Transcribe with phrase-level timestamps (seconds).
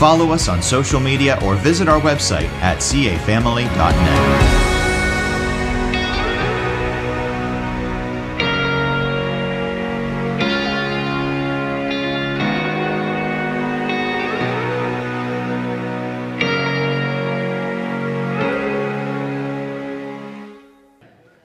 [0.00, 4.56] follow us on social media or visit our website at cafamily.net.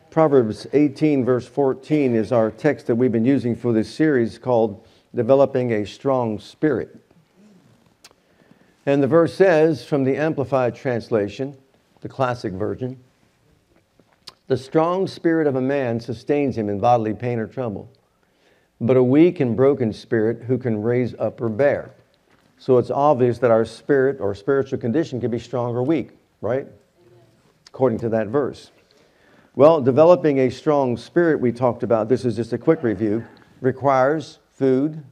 [0.09, 4.87] Proverbs 18, verse 14, is our text that we've been using for this series called
[5.13, 7.04] Developing a Strong Spirit.
[8.85, 11.57] And the verse says from the Amplified Translation,
[12.01, 12.99] the classic version,
[14.47, 17.89] the strong spirit of a man sustains him in bodily pain or trouble,
[18.79, 21.91] but a weak and broken spirit who can raise up or bear.
[22.59, 26.67] So it's obvious that our spirit or spiritual condition can be strong or weak, right?
[27.67, 28.69] According to that verse.
[29.55, 33.25] Well, developing a strong spirit, we talked about, this is just a quick review,
[33.61, 35.03] requires food,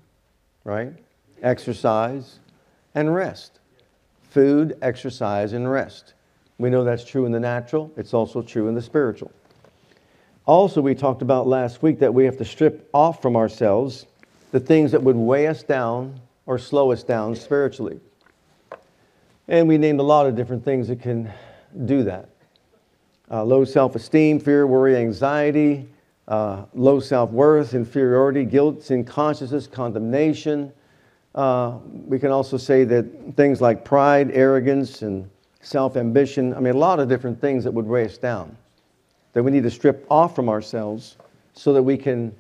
[0.63, 0.93] right?
[1.41, 2.39] Exercise
[2.93, 3.59] and rest.
[4.33, 6.15] Food, exercise, and rest.
[6.57, 9.31] We know that's true in the natural, it's also true in the spiritual.
[10.47, 14.07] Also, we talked about last week that we have to strip off from ourselves
[14.51, 17.99] the things that would weigh us down or slow us down spiritually.
[19.47, 21.31] And we named a lot of different things that can
[21.85, 22.27] do that
[23.29, 25.87] uh, low self esteem, fear, worry, anxiety,
[26.27, 30.73] uh, low self worth, inferiority, guilt, sin consciousness, condemnation.
[31.35, 35.29] Uh, we can also say that things like pride, arrogance, and
[35.61, 38.55] self ambition I mean, a lot of different things that would weigh us down
[39.33, 41.17] that we need to strip off from ourselves
[41.53, 42.33] so that we can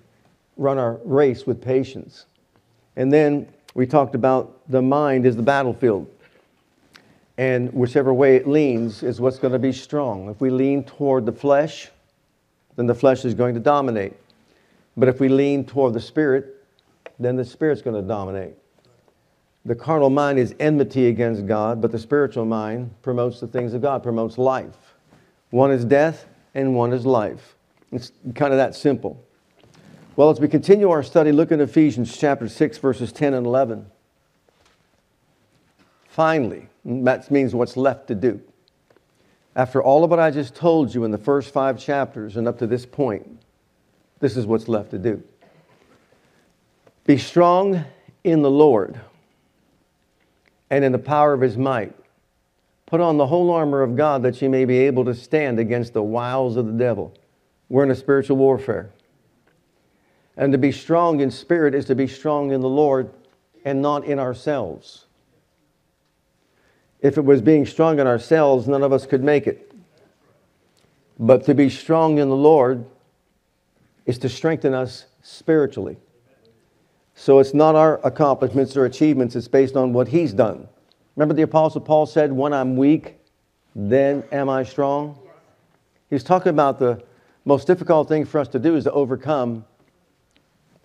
[0.57, 2.25] run our race with patience.
[2.95, 6.07] And then we talked about the mind is the battlefield.
[7.39, 10.29] And whichever way it leans is what's going to be strong.
[10.29, 11.89] If we lean toward the flesh,
[12.75, 14.13] then the flesh is going to dominate.
[14.95, 16.63] But if we lean toward the spirit,
[17.19, 18.53] then the spirit's going to dominate.
[19.65, 23.81] The carnal mind is enmity against God, but the spiritual mind promotes the things of
[23.81, 24.95] God, promotes life.
[25.51, 27.55] One is death and one is life.
[27.91, 29.23] It's kind of that simple.
[30.15, 33.85] Well, as we continue our study, look at Ephesians chapter 6, verses 10 and 11.
[36.07, 38.41] Finally, that means what's left to do.
[39.55, 42.59] After all of what I just told you in the first five chapters and up
[42.59, 43.39] to this point,
[44.19, 45.23] this is what's left to do.
[47.05, 47.83] Be strong
[48.23, 48.99] in the Lord
[50.69, 51.95] and in the power of his might.
[52.85, 55.93] Put on the whole armor of God that you may be able to stand against
[55.93, 57.13] the wiles of the devil.
[57.69, 58.91] We're in a spiritual warfare.
[60.35, 63.11] And to be strong in spirit is to be strong in the Lord
[63.65, 65.05] and not in ourselves.
[67.01, 69.71] If it was being strong in ourselves, none of us could make it.
[71.19, 72.85] But to be strong in the Lord
[74.05, 75.97] is to strengthen us spiritually.
[77.15, 80.67] So it's not our accomplishments or achievements, it's based on what He's done.
[81.15, 83.17] Remember, the Apostle Paul said, When I'm weak,
[83.75, 85.17] then am I strong?
[86.09, 87.03] He's talking about the
[87.45, 89.65] most difficult thing for us to do is to overcome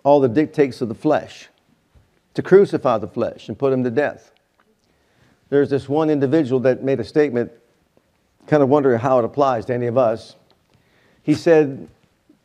[0.03, 1.49] all the dictates of the flesh,
[2.33, 4.31] to crucify the flesh and put him to death
[5.49, 7.51] there's this one individual that made a statement,
[8.47, 10.35] kind of wondering how it applies to any of us.
[11.23, 11.87] He said,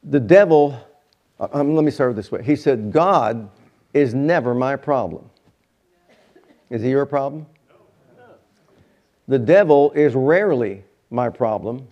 [0.02, 0.78] The devil,
[1.38, 2.42] uh, um, let me start this way.
[2.42, 3.48] He said, God
[3.94, 5.31] is never my problem.
[6.69, 7.47] Is he your problem?
[9.28, 11.87] The devil is rarely my problem.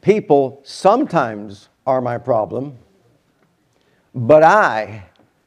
[0.00, 2.76] People sometimes are my problem,
[4.14, 5.04] but I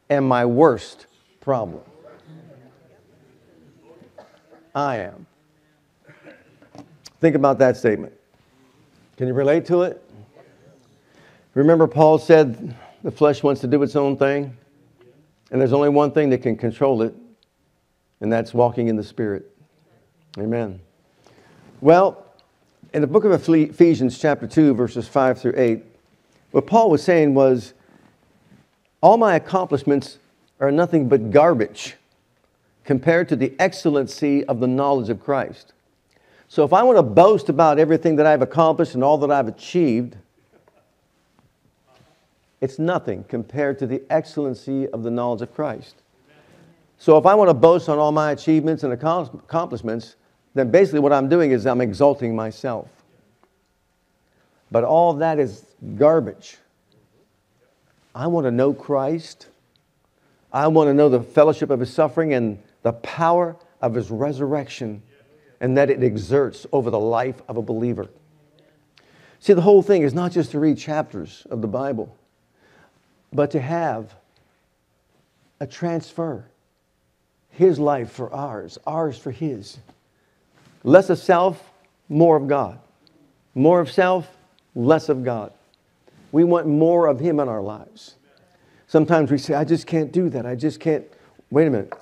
[0.10, 1.08] am my worst
[1.42, 1.84] problem.
[4.76, 5.26] I am.
[7.20, 8.14] Think about that statement.
[9.18, 10.02] Can you relate to it?
[11.54, 14.56] Remember, Paul said the flesh wants to do its own thing,
[15.52, 17.14] and there's only one thing that can control it,
[18.22, 19.56] and that's walking in the Spirit.
[20.38, 20.80] Amen.
[21.82, 22.26] Well,
[22.94, 25.84] in the book of Ephesians, chapter 2, verses 5 through 8,
[26.52, 27.74] what Paul was saying was,
[29.02, 30.20] All my accomplishments
[30.60, 31.96] are nothing but garbage
[32.84, 35.74] compared to the excellency of the knowledge of Christ.
[36.48, 39.48] So if I want to boast about everything that I've accomplished and all that I've
[39.48, 40.18] achieved,
[42.62, 45.96] it's nothing compared to the excellency of the knowledge of Christ.
[46.98, 50.16] So if I want to boast on all my achievements and accomplishments,
[50.54, 52.90] then basically what I'm doing is I'm exalting myself.
[54.72, 55.66] But all that is
[55.96, 56.58] garbage.
[58.14, 59.48] I want to know Christ.
[60.52, 65.02] I want to know the fellowship of his suffering and the power of his resurrection
[65.62, 68.10] and that it exerts over the life of a believer.
[69.40, 72.18] See, the whole thing is not just to read chapters of the Bible,
[73.34, 74.14] but to have
[75.60, 76.46] a transfer.
[77.50, 79.80] His life for ours, ours for His.
[80.84, 81.62] Less of self,
[82.08, 82.80] more of God.
[83.54, 84.28] More of self,
[84.76, 85.52] less of God.
[86.32, 88.16] We want more of Him in our lives.
[88.88, 90.46] Sometimes we say, I just can't do that.
[90.46, 91.06] I just can't.
[91.52, 91.94] Wait a minute.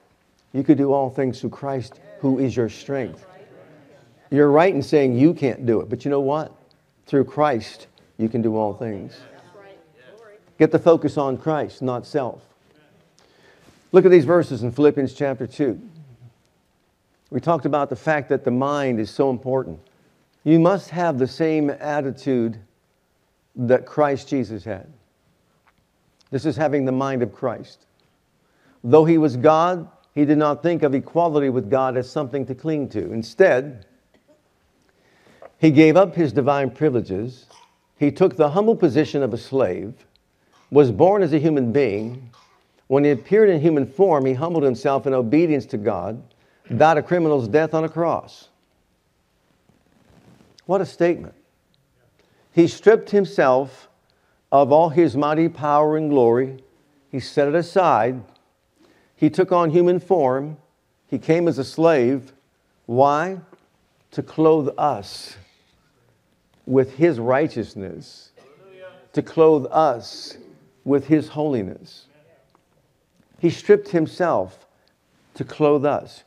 [0.54, 3.26] You could do all things through Christ, who is your strength.
[4.30, 6.54] You're right in saying you can't do it, but you know what?
[7.06, 7.88] Through Christ,
[8.18, 9.18] you can do all things.
[10.58, 12.42] Get the focus on Christ, not self.
[13.92, 15.80] Look at these verses in Philippians chapter 2.
[17.30, 19.80] We talked about the fact that the mind is so important.
[20.44, 22.58] You must have the same attitude
[23.56, 24.88] that Christ Jesus had.
[26.32, 27.86] This is having the mind of Christ.
[28.84, 32.56] Though he was God, he did not think of equality with God as something to
[32.56, 33.12] cling to.
[33.12, 33.86] Instead,
[35.60, 37.46] he gave up his divine privileges.
[37.98, 39.94] He took the humble position of a slave,
[40.72, 42.30] was born as a human being.
[42.88, 46.22] When he appeared in human form, he humbled himself in obedience to God,
[46.76, 48.50] died a criminal's death on a cross.
[50.66, 51.34] What a statement.
[52.54, 53.88] He stripped himself
[54.52, 56.64] of all his mighty power and glory.
[57.12, 58.22] He set it aside.
[59.16, 60.58] He took on human form.
[61.08, 62.34] He came as a slave.
[62.86, 63.40] Why?
[64.12, 65.38] To clothe us
[66.66, 68.32] with his righteousness,
[69.14, 70.38] to clothe us
[70.88, 72.06] with his holiness.
[73.40, 74.66] He stripped himself
[75.34, 76.24] to clothe us.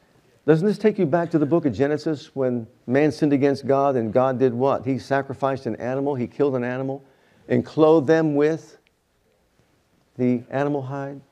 [0.46, 3.96] Doesn't this take you back to the book of Genesis when man sinned against God
[3.96, 4.84] and God did what?
[4.84, 7.02] He sacrificed an animal, he killed an animal,
[7.48, 8.76] and clothed them with
[10.18, 11.22] the animal hide?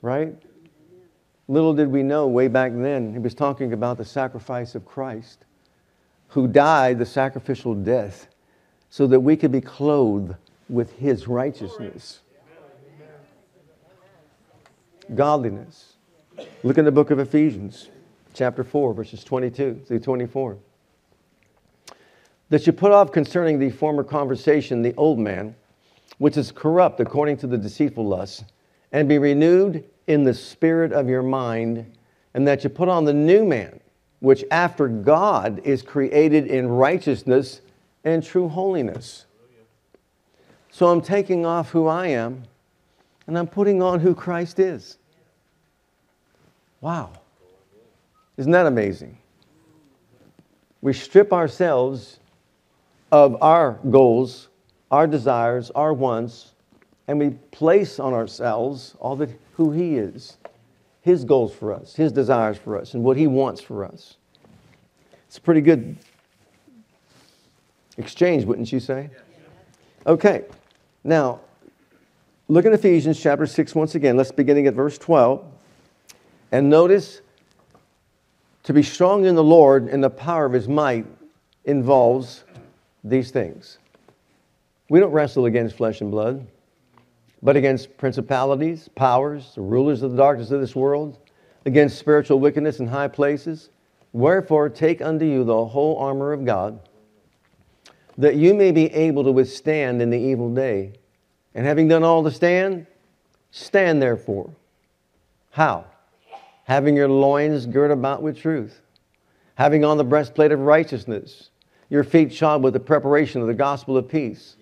[0.00, 0.36] Right?
[1.48, 5.44] Little did we know way back then, he was talking about the sacrifice of Christ
[6.28, 8.28] who died the sacrificial death
[8.90, 10.36] so that we could be clothed
[10.68, 12.20] with his righteousness.
[15.14, 15.94] Godliness.
[16.62, 17.90] Look in the book of Ephesians,
[18.34, 20.58] chapter 4, verses 22 through 24.
[22.48, 25.54] That you put off concerning the former conversation the old man,
[26.18, 28.44] which is corrupt according to the deceitful lusts,
[28.92, 31.96] and be renewed in the spirit of your mind,
[32.34, 33.80] and that you put on the new man
[34.20, 37.60] which after God is created in righteousness
[38.04, 39.25] and true holiness.
[40.76, 42.42] So I'm taking off who I am
[43.26, 44.98] and I'm putting on who Christ is.
[46.82, 47.12] Wow.
[48.36, 49.16] Isn't that amazing?
[50.82, 52.20] We strip ourselves
[53.10, 54.48] of our goals,
[54.90, 56.52] our desires, our wants,
[57.08, 60.36] and we place on ourselves all that who He is.
[61.00, 64.18] His goals for us, His desires for us, and what He wants for us.
[65.26, 65.96] It's a pretty good
[67.96, 69.08] exchange, wouldn't you say?
[70.06, 70.44] Okay,
[71.06, 71.40] now
[72.48, 74.16] look at Ephesians chapter 6 once again.
[74.16, 75.44] Let's beginning at verse 12.
[76.52, 77.20] And notice
[78.64, 81.06] to be strong in the Lord and the power of his might
[81.64, 82.44] involves
[83.04, 83.78] these things.
[84.88, 86.46] We don't wrestle against flesh and blood
[87.42, 91.18] but against principalities, powers, the rulers of the darkness of this world,
[91.64, 93.70] against spiritual wickedness in high places.
[94.12, 96.80] Wherefore, take unto you the whole armor of God,
[98.18, 100.94] that you may be able to withstand in the evil day.
[101.56, 102.86] And having done all to stand,
[103.50, 104.50] stand therefore.
[105.50, 105.86] How?
[106.64, 108.80] Having your loins girt about with truth,
[109.56, 111.50] having on the breastplate of righteousness,
[111.88, 114.56] your feet shod with the preparation of the gospel of peace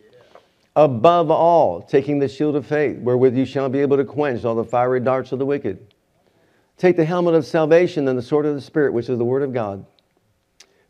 [0.76, 4.56] Above all, taking the shield of faith, wherewith you shall be able to quench all
[4.56, 5.94] the fiery darts of the wicked.
[6.76, 9.42] Take the helmet of salvation and the sword of the Spirit, which is the Word
[9.42, 9.86] of God.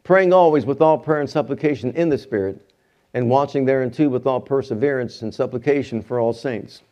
[0.02, 2.73] Praying always with all prayer and supplication in the Spirit,
[3.14, 6.82] and watching thereunto with all perseverance and supplication for all saints.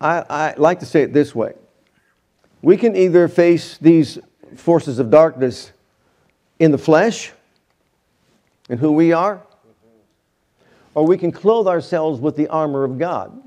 [0.00, 1.54] I, I like to say it this way
[2.62, 4.18] we can either face these
[4.56, 5.72] forces of darkness
[6.60, 7.32] in the flesh,
[8.68, 9.42] in who we are,
[10.94, 13.42] or we can clothe ourselves with the armor of God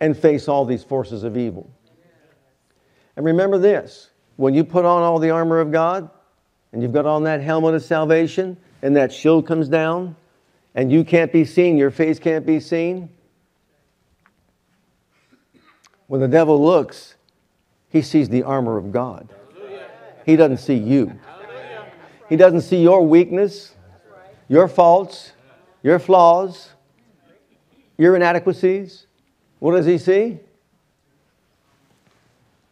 [0.00, 1.70] and face all these forces of evil.
[3.16, 6.10] And remember this when you put on all the armor of God
[6.72, 10.14] and you've got on that helmet of salvation and that shield comes down
[10.74, 13.08] and you can't be seen, your face can't be seen.
[16.06, 17.14] When the devil looks,
[17.88, 19.30] he sees the armor of God.
[20.26, 21.18] He doesn't see you.
[22.28, 23.74] He doesn't see your weakness,
[24.48, 25.32] your faults,
[25.82, 26.68] your flaws,
[27.96, 29.06] your inadequacies.
[29.60, 30.40] What does he see?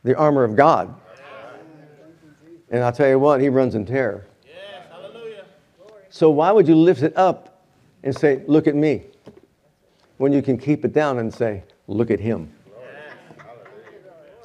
[0.05, 0.95] The armor of God.
[2.71, 4.27] And I'll tell you what, he runs in terror.
[6.13, 7.65] So why would you lift it up
[8.03, 9.05] and say, Look at me?
[10.19, 12.53] When you can keep it down and say, Look at him.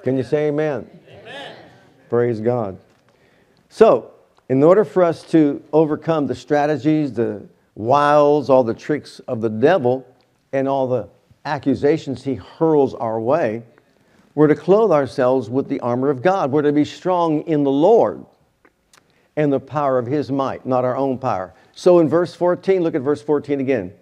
[0.01, 0.89] Can you say amen?
[1.09, 1.55] amen?
[2.09, 2.79] Praise God.
[3.67, 4.11] So,
[4.47, 7.45] in order for us to overcome the strategies, the
[7.75, 10.07] wiles, all the tricks of the devil,
[10.53, 11.09] and all the
[11.43, 13.61] accusations he hurls our way,
[14.35, 16.49] we're to clothe ourselves with the armor of God.
[16.49, 18.25] We're to be strong in the Lord
[19.37, 21.53] and the power of his might, not our own power.
[21.73, 23.93] So in verse 14, look at verse 14 again.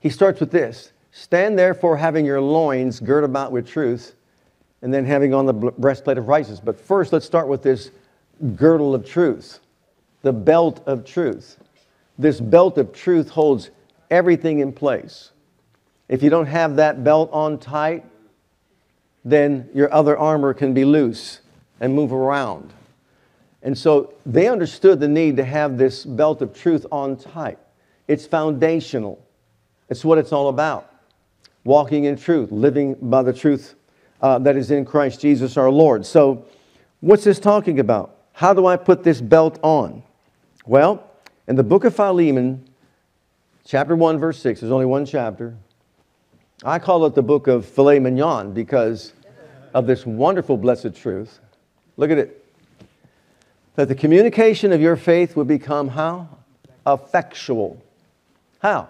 [0.00, 4.16] He starts with this Stand therefore, having your loins girt about with truth,
[4.82, 6.60] and then having on the breastplate of righteousness.
[6.62, 7.92] But first, let's start with this
[8.56, 9.60] girdle of truth,
[10.22, 11.56] the belt of truth.
[12.18, 13.70] This belt of truth holds
[14.10, 15.30] everything in place.
[16.08, 18.04] If you don't have that belt on tight,
[19.24, 21.40] then your other armor can be loose
[21.80, 22.72] and move around.
[23.64, 27.58] And so they understood the need to have this belt of truth on tight.
[28.06, 29.26] It's foundational,
[29.88, 30.90] it's what it's all about.
[31.64, 33.74] Walking in truth, living by the truth
[34.20, 36.04] uh, that is in Christ Jesus our Lord.
[36.04, 36.44] So,
[37.00, 38.18] what's this talking about?
[38.32, 40.02] How do I put this belt on?
[40.66, 41.10] Well,
[41.48, 42.68] in the book of Philemon,
[43.64, 45.56] chapter 1, verse 6, there's only one chapter.
[46.62, 49.14] I call it the book of filet mignon because
[49.72, 51.40] of this wonderful blessed truth.
[51.96, 52.43] Look at it.
[53.76, 56.28] That the communication of your faith would become how?
[56.86, 57.82] Effectual.
[58.60, 58.88] How?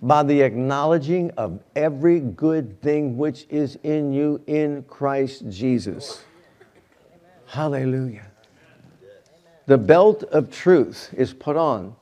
[0.00, 6.24] By the acknowledging of every good thing which is in you in Christ Jesus.
[7.46, 8.26] Hallelujah.
[9.66, 11.94] The belt of truth is put on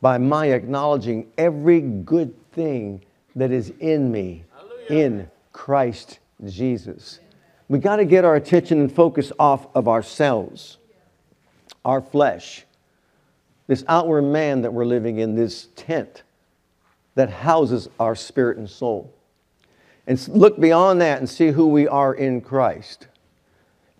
[0.00, 3.04] by my acknowledging every good thing
[3.36, 4.44] that is in me
[4.88, 7.20] in Christ Jesus.
[7.68, 10.78] We got to get our attention and focus off of ourselves,
[11.84, 12.64] our flesh,
[13.66, 16.22] this outward man that we're living in, this tent
[17.14, 19.14] that houses our spirit and soul.
[20.06, 23.06] And look beyond that and see who we are in Christ.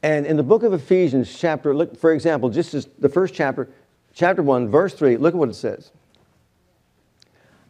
[0.02, 3.68] And in the book of Ephesians, chapter, look, for example, just as the first chapter,
[4.14, 5.92] chapter 1, verse 3, look at what it says.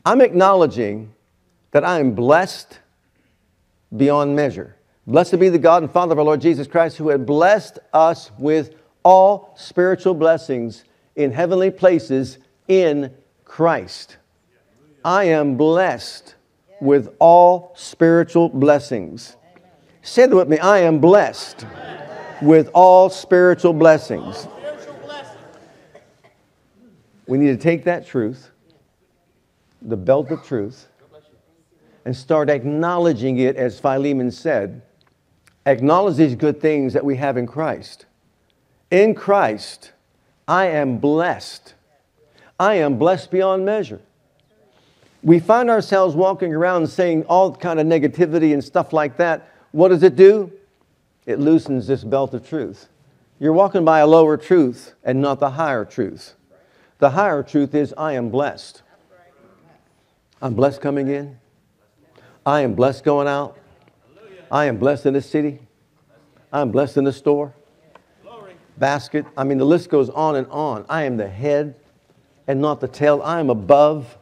[0.05, 1.13] I'm acknowledging
[1.73, 2.79] that I am blessed
[3.97, 4.77] beyond measure.
[5.07, 8.31] Blessed be the God and Father of our Lord Jesus Christ, who had blessed us
[8.39, 10.85] with all spiritual blessings
[11.17, 12.39] in heavenly places
[12.69, 13.15] in
[13.45, 14.17] Christ.
[15.05, 16.35] I am blessed
[16.81, 19.37] with all spiritual blessings.
[20.03, 21.67] Say that with me I am blessed
[22.43, 24.49] with all spiritual blessings.
[27.27, 28.51] We need to take that truth,
[29.83, 30.89] the belt of truth,
[32.05, 34.83] and start acknowledging it, as Philemon said.
[35.67, 38.07] Acknowledge these good things that we have in Christ.
[38.91, 39.93] In Christ,
[40.49, 41.75] I am blessed.
[42.59, 44.01] I am blessed beyond measure.
[45.23, 49.49] We find ourselves walking around saying all kind of negativity and stuff like that.
[49.73, 50.53] What does it do?
[51.27, 52.89] it loosens this belt of truth.
[53.39, 56.35] You're walking by a lower truth and not the higher truth.
[56.99, 58.83] The higher truth is, I am blessed.
[60.43, 61.39] I'm blessed coming in.
[62.45, 63.57] I am blessed going out.
[64.51, 65.61] I am blessed in the city.
[66.53, 67.55] I'm blessed in the store.
[68.81, 69.25] Basket.
[69.37, 70.85] I mean, the list goes on and on.
[70.89, 71.77] I am the head
[72.49, 73.23] and not the tail.
[73.23, 74.19] I am above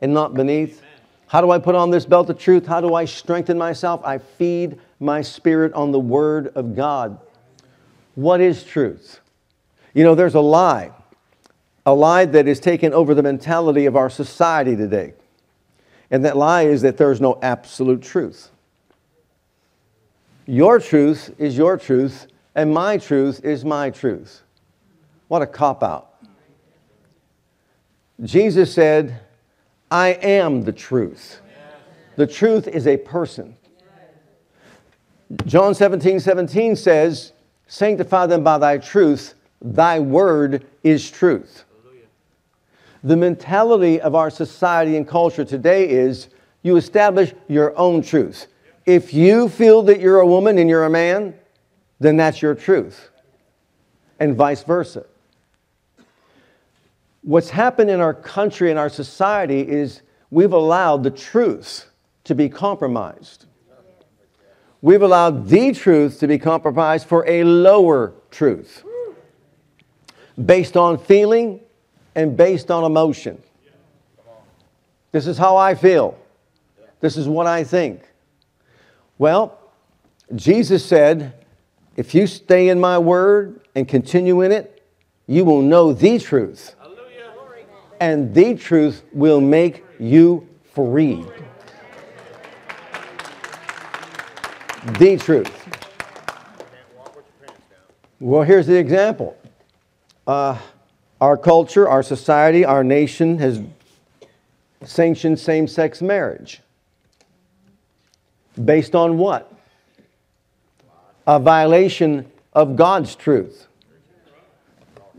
[0.00, 0.82] and not beneath.
[1.28, 2.66] How do I put on this belt of truth?
[2.66, 4.00] How do I strengthen myself?
[4.04, 7.20] I feed my spirit on the Word of God.
[8.14, 9.20] What is truth?
[9.92, 10.90] You know, there's a lie,
[11.84, 15.12] a lie that is taken over the mentality of our society today.
[16.10, 18.50] And that lie is that there's no absolute truth.
[20.46, 22.26] Your truth is your truth,
[22.58, 24.42] and my truth is my truth.
[25.28, 26.16] What a cop out.
[28.24, 29.20] Jesus said,
[29.92, 31.40] I am the truth.
[32.16, 33.56] The truth is a person.
[35.46, 37.32] John 17, 17 says,
[37.68, 41.62] Sanctify them by thy truth, thy word is truth.
[43.04, 46.26] The mentality of our society and culture today is
[46.62, 48.48] you establish your own truth.
[48.84, 51.34] If you feel that you're a woman and you're a man,
[52.00, 53.10] then that's your truth,
[54.20, 55.04] and vice versa.
[57.22, 61.90] What's happened in our country and our society is we've allowed the truth
[62.24, 63.46] to be compromised.
[64.80, 68.84] We've allowed the truth to be compromised for a lower truth.
[70.44, 71.60] based on feeling
[72.14, 73.42] and based on emotion.
[75.10, 76.18] This is how I feel.
[77.00, 78.02] This is what I think.
[79.18, 79.58] Well,
[80.34, 81.37] Jesus said,
[81.98, 84.84] if you stay in my word and continue in it,
[85.26, 86.76] you will know the truth.
[87.98, 91.24] And the truth will make you free.
[95.00, 95.52] The truth.
[98.20, 99.36] Well, here's the example.
[100.24, 100.56] Uh,
[101.20, 103.60] our culture, our society, our nation has
[104.84, 106.60] sanctioned same sex marriage.
[108.64, 109.47] Based on what?
[111.28, 113.66] A violation of God's truth.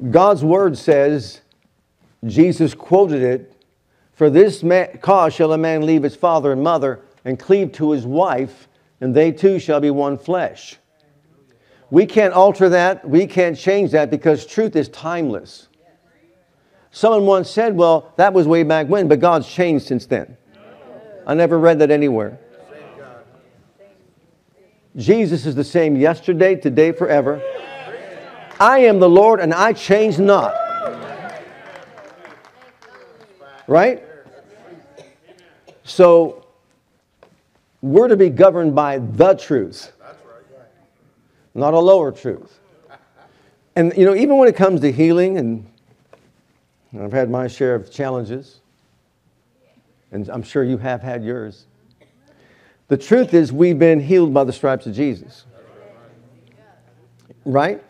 [0.09, 1.41] God's word says,
[2.25, 3.53] Jesus quoted it,
[4.13, 4.63] for this
[5.01, 8.67] cause shall a man leave his father and mother and cleave to his wife,
[8.99, 10.77] and they two shall be one flesh.
[11.91, 13.07] We can't alter that.
[13.07, 15.67] We can't change that because truth is timeless.
[16.89, 20.37] Someone once said, well, that was way back when, but God's changed since then.
[21.27, 22.39] I never read that anywhere.
[24.96, 27.41] Jesus is the same yesterday, today, forever.
[28.60, 30.53] I am the Lord and I change not.
[33.67, 34.03] Right?
[35.84, 36.46] So,
[37.81, 39.93] we're to be governed by the truth,
[41.53, 42.60] not a lower truth.
[43.75, 45.65] And, you know, even when it comes to healing and
[47.00, 48.60] I've had my share of challenges,
[50.12, 51.65] and I'm sure you have had yours.
[52.89, 55.46] The truth is, we've been healed by the stripes of Jesus.
[57.46, 57.81] Right?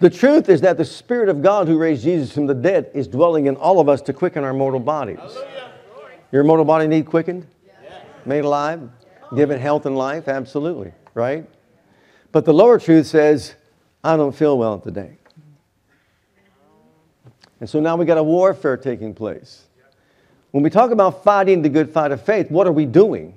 [0.00, 3.06] The truth is that the Spirit of God who raised Jesus from the dead is
[3.06, 5.18] dwelling in all of us to quicken our mortal bodies.
[6.32, 7.46] Your mortal body need quickened?
[8.26, 8.90] Made alive?
[9.36, 10.26] Given health and life?
[10.26, 10.92] Absolutely.
[11.14, 11.48] Right?
[12.32, 13.54] But the lower truth says,
[14.02, 15.18] I don't feel well today.
[17.60, 19.66] And so now we got a warfare taking place.
[20.50, 23.36] When we talk about fighting the good fight of faith, what are we doing?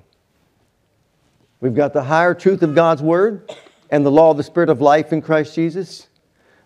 [1.64, 3.50] We've got the higher truth of God's word
[3.88, 6.08] and the law of the Spirit of life in Christ Jesus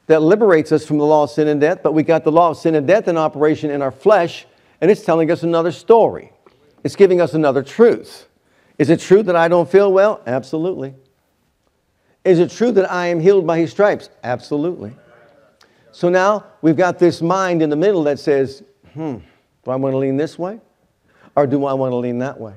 [0.08, 2.50] that liberates us from the law of sin and death, but we got the law
[2.50, 4.44] of sin and death in operation in our flesh,
[4.80, 6.32] and it's telling us another story.
[6.82, 8.26] It's giving us another truth.
[8.76, 10.20] Is it true that I don't feel well?
[10.26, 10.96] Absolutely.
[12.24, 14.10] Is it true that I am healed by his stripes?
[14.24, 14.96] Absolutely.
[15.92, 19.18] So now we've got this mind in the middle that says, hmm,
[19.64, 20.60] do I want to lean this way?
[21.36, 22.54] Or do I want to lean that way?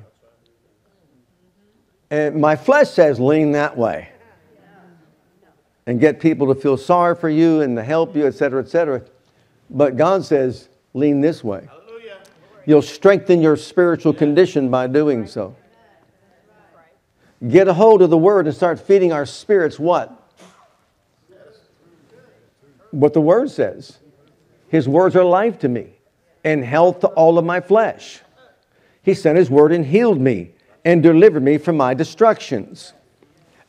[2.12, 4.10] And my flesh says, lean that way.
[5.86, 8.68] And get people to feel sorry for you and to help you, et cetera, et
[8.68, 9.02] cetera.
[9.70, 11.66] But God says, lean this way.
[12.66, 15.56] You'll strengthen your spiritual condition by doing so.
[17.48, 20.18] Get a hold of the word and start feeding our spirits what?
[22.90, 23.96] what the word says.
[24.68, 25.94] His words are life to me
[26.44, 28.20] and health to all of my flesh.
[29.02, 30.52] He sent his word and healed me
[30.84, 32.92] and delivered me from my destructions.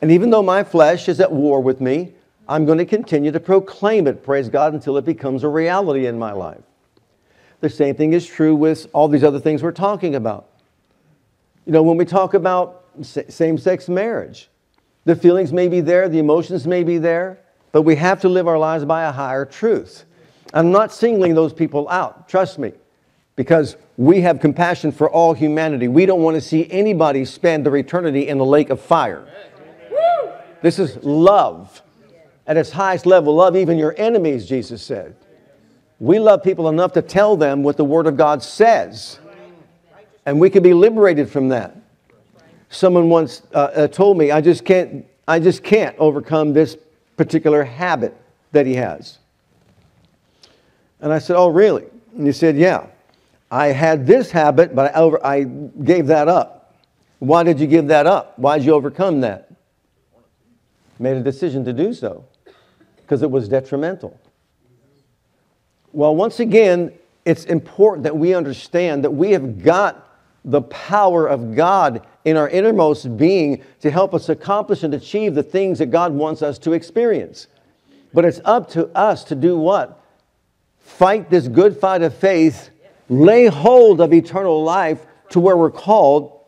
[0.01, 2.13] And even though my flesh is at war with me,
[2.47, 6.19] I'm going to continue to proclaim it, praise God, until it becomes a reality in
[6.19, 6.61] my life.
[7.61, 10.49] The same thing is true with all these other things we're talking about.
[11.65, 14.49] You know, when we talk about same sex marriage,
[15.05, 17.39] the feelings may be there, the emotions may be there,
[17.71, 20.03] but we have to live our lives by a higher truth.
[20.53, 22.73] I'm not singling those people out, trust me,
[23.35, 25.87] because we have compassion for all humanity.
[25.87, 29.25] We don't want to see anybody spend their eternity in the lake of fire.
[30.61, 31.81] This is love
[32.47, 33.35] at its highest level.
[33.35, 35.15] Love even your enemies, Jesus said.
[35.99, 39.19] We love people enough to tell them what the Word of God says,
[40.25, 41.75] and we can be liberated from that.
[42.69, 46.75] Someone once uh, uh, told me, I just can't, I just can't overcome this
[47.17, 48.15] particular habit
[48.51, 49.19] that he has.
[50.99, 51.85] And I said, Oh, really?
[52.17, 52.87] And he said, Yeah.
[53.53, 56.73] I had this habit, but I, over, I gave that up.
[57.19, 58.39] Why did you give that up?
[58.39, 59.51] Why did you overcome that?
[60.97, 62.25] Made a decision to do so
[62.97, 64.19] because it was detrimental.
[65.91, 66.93] Well, once again,
[67.25, 72.49] it's important that we understand that we have got the power of God in our
[72.49, 76.73] innermost being to help us accomplish and achieve the things that God wants us to
[76.73, 77.45] experience.
[78.15, 80.03] But it's up to us to do what?
[80.79, 82.71] Fight this good fight of faith,
[83.21, 86.39] lay hold of eternal life to where we're called,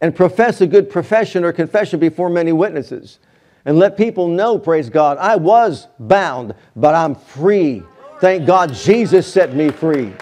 [0.00, 3.18] and profess a good profession or confession before many witnesses.
[3.64, 7.82] And let people know, praise God, I was bound, but I'm free.
[8.20, 10.12] Thank God Jesus set me free.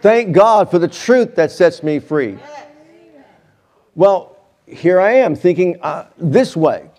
[0.00, 2.38] Thank God for the truth that sets me free.
[3.94, 6.90] Well, here I am thinking uh, this way.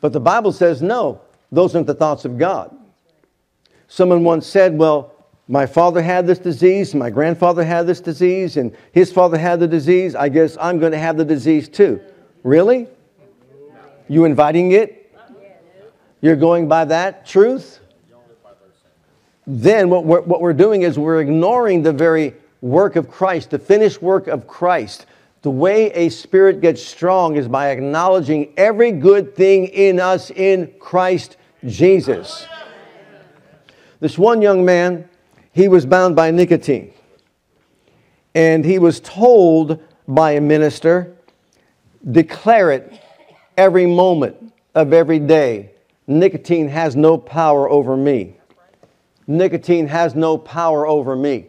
[0.00, 2.76] But the Bible says, no, those aren't the thoughts of God.
[3.88, 5.12] Someone once said, Well,
[5.48, 9.68] my father had this disease, my grandfather had this disease, and his father had the
[9.68, 10.14] disease.
[10.14, 12.00] I guess I'm going to have the disease too.
[12.42, 12.88] Really?
[14.08, 15.14] You inviting it?
[16.20, 17.80] You're going by that truth?
[19.46, 23.58] Then what we're, what we're doing is we're ignoring the very work of Christ, the
[23.58, 25.06] finished work of Christ.
[25.42, 30.74] The way a spirit gets strong is by acknowledging every good thing in us in
[30.80, 32.48] Christ Jesus.
[34.00, 35.08] This one young man,
[35.56, 36.92] he was bound by nicotine.
[38.34, 41.16] And he was told by a minister,
[42.10, 43.00] declare it
[43.56, 45.70] every moment of every day.
[46.06, 48.36] Nicotine has no power over me.
[49.26, 51.46] Nicotine has no power over me.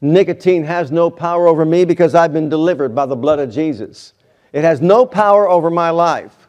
[0.00, 4.14] Nicotine has no power over me because I've been delivered by the blood of Jesus.
[4.54, 6.48] It has no power over my life.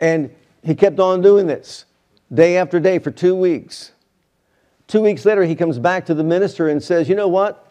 [0.00, 1.84] And he kept on doing this
[2.32, 3.92] day after day for two weeks.
[4.88, 7.62] Two weeks later, he comes back to the minister and says, You know what?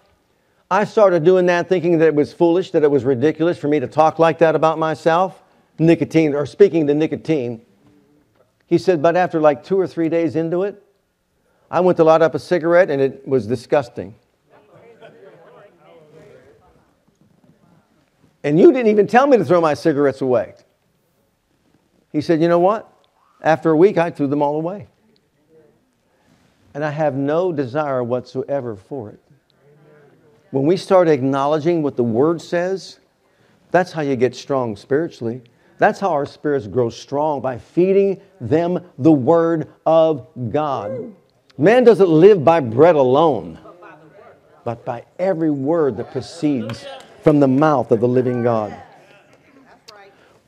[0.70, 3.80] I started doing that thinking that it was foolish, that it was ridiculous for me
[3.80, 5.42] to talk like that about myself.
[5.78, 7.62] Nicotine, or speaking to nicotine.
[8.68, 10.82] He said, But after like two or three days into it,
[11.70, 14.16] I went to light up a cigarette and it was disgusting.
[18.44, 20.54] And you didn't even tell me to throw my cigarettes away.
[22.12, 22.92] He said, You know what?
[23.42, 24.88] After a week, I threw them all away
[26.76, 29.20] and I have no desire whatsoever for it.
[30.52, 33.00] When we start acknowledging what the Word says,
[33.72, 35.42] that's how you get strong spiritually.
[35.78, 41.16] That's how our spirits grow strong by feeding them the Word of God.
[41.58, 43.58] Man doesn't live by bread alone,
[44.66, 46.86] but by every word that proceeds
[47.24, 48.76] from the mouth of the living God.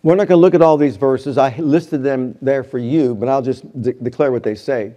[0.03, 1.37] We're not going to look at all these verses.
[1.37, 4.93] I listed them there for you, but I'll just de- declare what they say.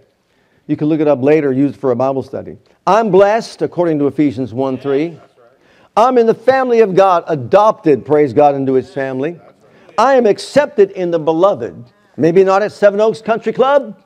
[0.71, 2.55] You can look it up later, use it for a Bible study.
[2.87, 5.19] I'm blessed, according to Ephesians 1 3.
[5.97, 9.37] I'm in the family of God, adopted, praise God, into his family.
[9.97, 11.91] I am accepted in the beloved.
[12.15, 14.01] Maybe not at Seven Oaks Country Club,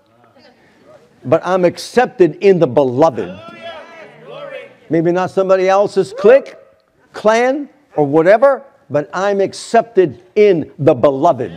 [1.24, 3.40] but I'm accepted in the beloved.
[4.90, 6.56] Maybe not somebody else's clique,
[7.14, 11.52] clan, or whatever, but I'm accepted in the beloved.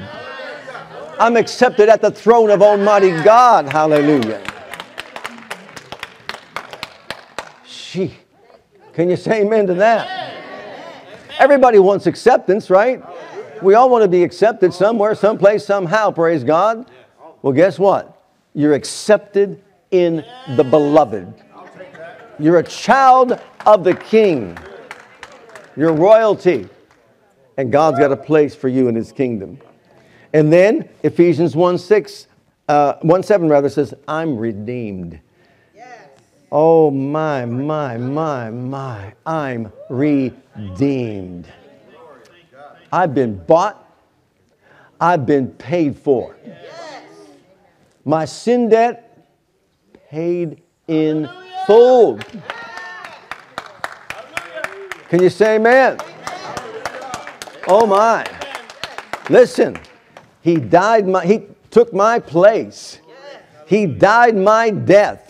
[1.18, 3.72] I'm accepted at the throne of Almighty God.
[3.72, 4.44] Hallelujah.
[7.98, 8.14] Gee,
[8.92, 10.32] can you say amen to that?
[11.40, 13.02] Everybody wants acceptance, right?
[13.60, 16.88] We all want to be accepted somewhere, someplace, somehow, praise God.
[17.42, 18.24] Well, guess what?
[18.54, 20.24] You're accepted in
[20.56, 21.42] the beloved.
[22.38, 24.56] You're a child of the king.
[25.76, 26.68] You're royalty.
[27.56, 29.58] And God's got a place for you in his kingdom.
[30.32, 32.28] And then Ephesians 1 6,
[32.68, 35.18] uh, 1 7 rather says, I'm redeemed.
[36.50, 39.12] Oh, my, my, my, my.
[39.26, 41.46] I'm redeemed.
[42.90, 43.84] I've been bought,
[45.00, 46.36] I've been paid for.
[48.04, 49.28] My sin debt
[50.10, 51.28] paid in
[51.66, 52.18] full.
[55.10, 55.98] Can you say amen?
[57.66, 58.26] Oh my.
[59.28, 59.78] Listen,
[60.40, 63.00] he died my he took my place.
[63.66, 65.27] He died my death.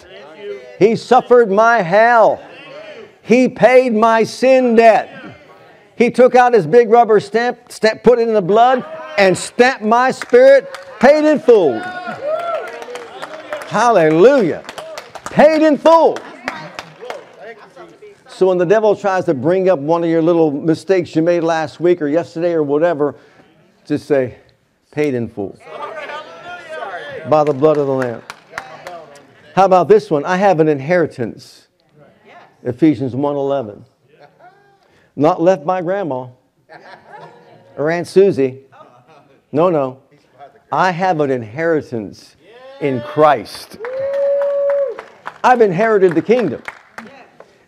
[0.79, 2.41] He suffered my hell.
[3.23, 5.37] He paid my sin debt.
[5.97, 8.85] He took out his big rubber stamp, stamp put it in the blood,
[9.19, 11.79] and stamped my spirit, paid in full.
[13.67, 14.65] Hallelujah.
[15.25, 16.17] Paid in full.
[18.29, 21.41] So when the devil tries to bring up one of your little mistakes you made
[21.41, 23.17] last week or yesterday or whatever,
[23.85, 24.39] just say,
[24.93, 25.59] paid in full.
[27.29, 28.23] By the blood of the Lamb.
[29.59, 30.25] How about this one?
[30.25, 31.67] I have an inheritance.
[32.63, 33.83] Ephesians 1:11.
[35.17, 36.29] Not left by grandma
[37.77, 38.67] or Aunt Susie.
[39.51, 39.99] No, no.
[40.71, 42.37] I have an inheritance
[42.81, 43.79] in Christ.
[45.43, 46.63] I've inherited the kingdom.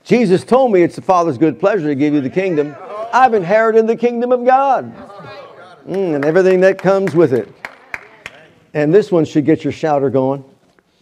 [0.05, 2.77] Jesus told me it's the Father's good pleasure to give you the kingdom.
[3.13, 4.95] I've inherited the kingdom of God
[5.89, 7.53] mm, and everything that comes with it.
[8.75, 10.45] And this one should get your shouter going.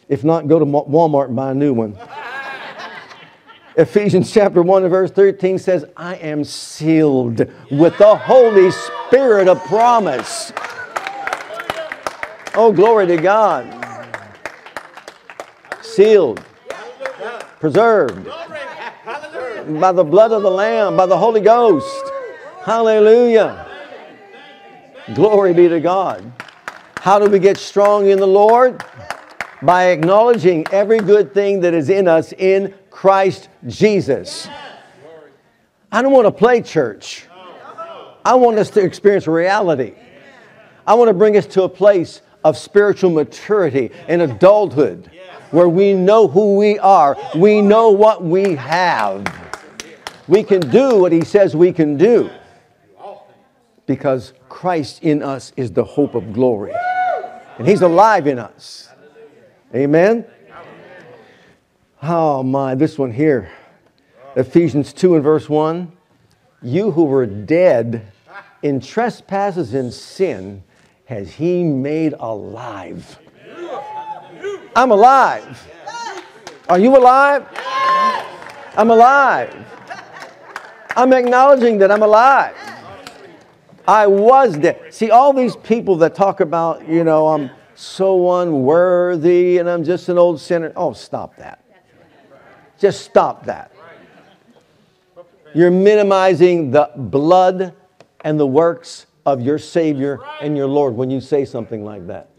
[0.09, 1.97] If not, go to Walmart and buy a new one.
[3.77, 9.63] Ephesians chapter 1 and verse 13 says, I am sealed with the Holy Spirit of
[9.65, 10.53] promise.
[12.55, 13.73] Oh, glory to God.
[15.81, 16.43] Sealed,
[17.61, 18.27] preserved
[19.81, 22.11] by the blood of the Lamb, by the Holy Ghost.
[22.65, 23.67] Hallelujah.
[25.15, 26.33] Glory be to God.
[26.97, 28.83] How do we get strong in the Lord?
[29.63, 34.49] By acknowledging every good thing that is in us in Christ Jesus.
[35.91, 37.27] I don't want to play church.
[38.25, 39.95] I want us to experience reality.
[40.87, 45.11] I want to bring us to a place of spiritual maturity and adulthood
[45.51, 49.27] where we know who we are, we know what we have.
[50.27, 52.31] We can do what He says we can do
[53.87, 56.75] because Christ in us is the hope of glory.
[57.57, 58.88] And He's alive in us.
[59.75, 60.25] Amen?
[62.03, 63.51] Oh my, this one here.
[64.35, 65.93] Ephesians 2 and verse 1.
[66.63, 68.11] You who were dead
[68.63, 70.63] in trespasses and sin
[71.05, 73.19] has He made alive.
[74.75, 75.69] I'm alive.
[76.69, 77.47] Are you alive?
[78.77, 79.55] I'm alive.
[80.97, 82.55] I'm acknowledging that I'm alive.
[83.87, 84.95] I was dead.
[84.95, 90.09] See, all these people that talk about, you know, I'm so unworthy and I'm just
[90.09, 90.73] an old sinner.
[90.75, 91.65] Oh, stop that.
[92.79, 93.73] Just stop that.
[95.55, 97.75] You're minimizing the blood
[98.23, 102.31] and the works of your Savior and your Lord when you say something like that.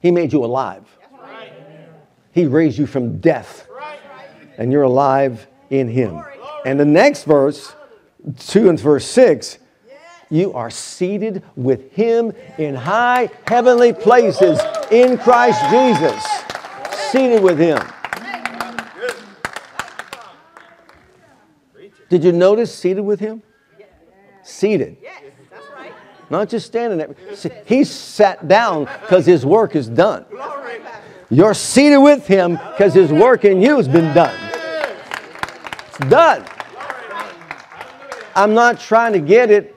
[0.00, 0.84] He made you alive.
[2.32, 3.68] He raised you from death.
[4.56, 6.22] And you're alive in Him.
[6.64, 7.74] And the next verse,
[8.38, 9.58] 2 and verse 6,
[10.30, 16.24] you are seated with Him in high heavenly places in Christ Jesus.
[17.10, 17.80] Seated with Him.
[22.08, 23.42] Did you notice seated with Him?
[24.42, 24.96] Seated.
[26.28, 27.14] Not just standing there.
[27.66, 30.24] He sat down because His work is done.
[31.28, 34.36] You're seated with Him because His work in you has been done.
[35.88, 36.44] It's done.
[38.34, 39.76] I'm not trying to get it,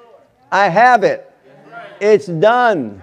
[0.54, 1.30] I have it.
[2.00, 3.02] It's done.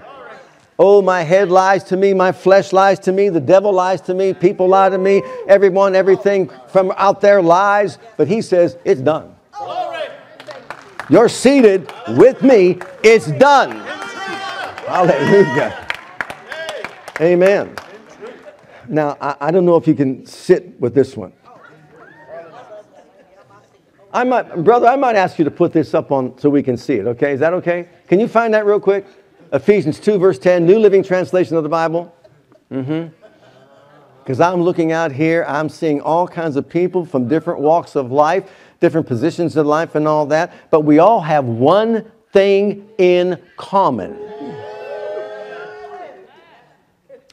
[0.78, 4.14] Oh, my head lies to me, my flesh lies to me, the devil lies to
[4.14, 9.00] me, people lie to me, everyone, everything from out there lies, but he says, It's
[9.00, 9.34] done.
[11.10, 13.80] You're seated with me, it's done.
[14.86, 15.88] Hallelujah.
[17.20, 17.74] Amen.
[18.88, 21.32] Now, I, I don't know if you can sit with this one.
[24.12, 26.76] I might, brother, I might ask you to put this up on so we can
[26.76, 27.32] see it, okay?
[27.32, 27.88] Is that okay?
[28.08, 29.06] Can you find that real quick?
[29.52, 32.14] Ephesians 2, verse 10, New Living Translation of the Bible.
[32.72, 33.14] Mm-hmm.
[34.18, 38.12] Because I'm looking out here, I'm seeing all kinds of people from different walks of
[38.12, 40.70] life, different positions in life, and all that.
[40.70, 44.12] But we all have one thing in common.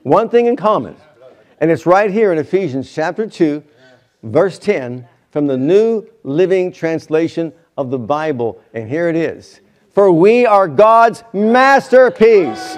[0.04, 0.96] One thing in common.
[1.60, 3.64] And it's right here in Ephesians chapter 2,
[4.24, 8.60] verse 10, from the New Living Translation of the Bible.
[8.74, 12.76] And here it is For we are God's masterpiece.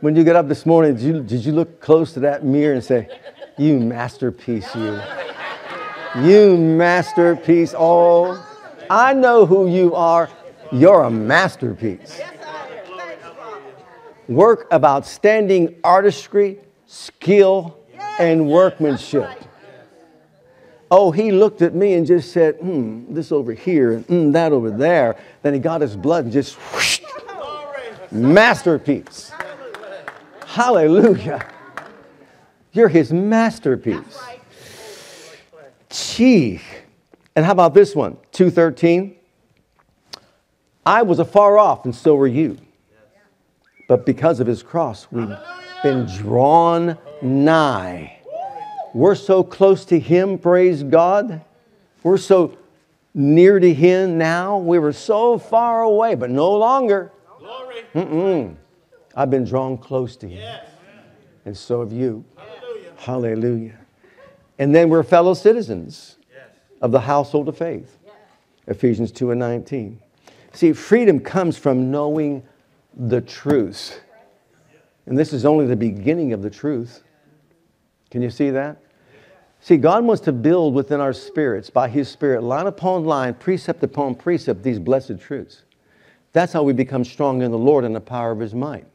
[0.00, 2.74] When you get up this morning, did you, did you look close to that mirror
[2.74, 3.08] and say,
[3.56, 5.23] You masterpiece, you?
[6.22, 7.74] You masterpiece.
[7.76, 8.40] Oh,
[8.88, 10.28] I know who you are.
[10.70, 12.20] You're a masterpiece.
[14.28, 17.78] Work of outstanding artistry, skill,
[18.18, 19.28] and workmanship.
[20.90, 24.52] Oh, he looked at me and just said, hmm, this over here and mm, that
[24.52, 25.16] over there.
[25.42, 27.00] Then he got his blood and just whoosh,
[28.12, 29.32] masterpiece.
[30.46, 31.44] Hallelujah.
[32.72, 34.20] You're his masterpiece.
[35.94, 36.60] Gee.
[37.36, 38.16] And how about this one?
[38.32, 39.16] 213.
[40.84, 42.58] I was afar off, and so were you.
[43.88, 45.34] But because of his cross, we've
[45.82, 48.18] been drawn nigh.
[48.92, 51.42] We're so close to him, praise God.
[52.02, 52.56] We're so
[53.14, 54.58] near to him now.
[54.58, 57.12] We were so far away, but no longer.
[57.94, 58.56] Mm-mm.
[59.16, 60.60] I've been drawn close to him.
[61.44, 62.24] And so have you.
[62.36, 62.92] Hallelujah.
[62.96, 63.83] Hallelujah.
[64.58, 66.16] And then we're fellow citizens
[66.80, 67.96] of the household of faith.
[68.66, 70.00] Ephesians 2 and 19.
[70.52, 72.42] See, freedom comes from knowing
[72.96, 74.00] the truth.
[75.06, 77.02] And this is only the beginning of the truth.
[78.10, 78.78] Can you see that?
[79.60, 83.82] See, God wants to build within our spirits, by His Spirit, line upon line, precept
[83.82, 85.62] upon precept, these blessed truths.
[86.32, 88.86] That's how we become strong in the Lord and the power of His might.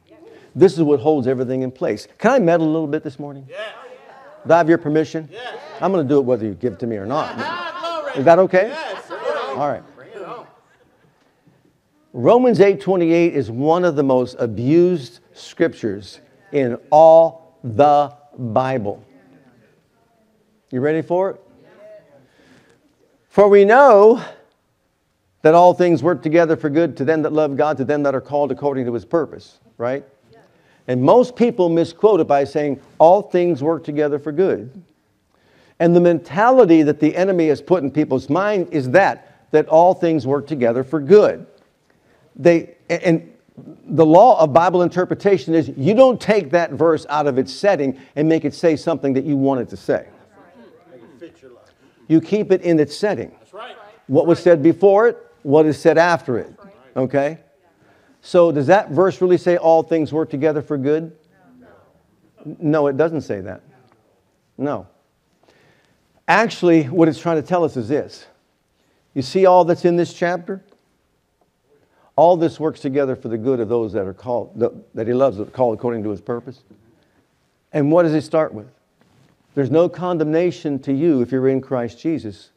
[0.56, 2.08] This is what holds everything in place.
[2.18, 3.48] Can I meddle a little bit this morning?
[3.50, 3.72] Yeah.
[4.48, 5.28] Do I have your permission?
[5.32, 5.58] Yes.
[5.82, 7.36] I'm going to do it whether you give it to me or not.
[7.38, 8.70] Ah, ah, is that okay?
[8.70, 9.12] Yes.
[9.50, 9.84] All right.
[12.14, 16.22] Romans 8:28 is one of the most abused scriptures
[16.52, 19.04] in all the Bible.
[20.72, 21.42] You ready for it?
[23.30, 24.24] For we know
[25.44, 28.16] that all things work together for good to them that love God, to them that
[28.16, 30.04] are called according to his purpose, right?
[30.90, 34.84] And most people misquote it by saying, all things work together for good.
[35.80, 39.94] And the mentality that the enemy has put in people's mind is that, that all
[39.94, 41.46] things work together for good.
[42.36, 43.32] They, and
[43.86, 48.00] the law of Bible interpretation is you don't take that verse out of its setting
[48.16, 50.08] and make it say something that you want it to say.
[52.08, 53.32] You keep it in its setting.
[54.08, 56.52] What was said before it, what is said after it.
[56.98, 57.38] Okay?
[58.22, 61.16] So does that verse really say all things work together for good?
[62.46, 63.62] No, it doesn't say that.
[64.58, 64.88] No.
[66.28, 68.26] Actually, what it's trying to tell us is this.
[69.14, 70.64] You see all that's in this chapter?
[72.16, 74.60] All this works together for the good of those that are called,
[74.94, 76.64] that he loves, called according to his purpose.
[77.72, 78.68] And what does he start with?
[79.56, 82.52] There's no condemnation to you if you're in Christ Jesus.